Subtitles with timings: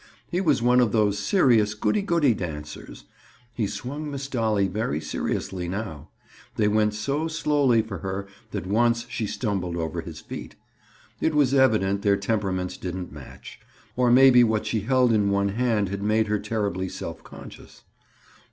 [0.31, 3.03] He was one of those serious goody goody dancers.
[3.53, 6.09] He swung Miss Dolly very seriously now;
[6.55, 10.55] they went so slowly for her that once she stumbled over his feet.
[11.19, 13.59] It was evident their temperaments didn't match.
[13.95, 17.83] Or maybe what she held in one hand had made her terribly self conscious.